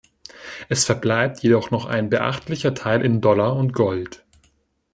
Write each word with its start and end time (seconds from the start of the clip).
Es 0.67 0.83
verbleibt 0.83 1.41
jedoch 1.43 1.69
noch 1.69 1.85
ein 1.85 2.09
beachtlicher 2.09 2.73
Teil 2.73 3.05
in 3.05 3.21
Dollar 3.21 3.55
und 3.55 3.71
Gold. 3.71 4.25